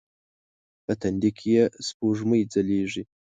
[0.85, 3.03] په تندې کې یې سپوږمۍ ځلیږې